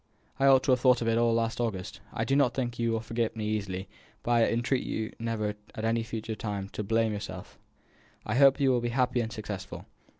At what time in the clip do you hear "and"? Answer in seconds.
9.21-9.31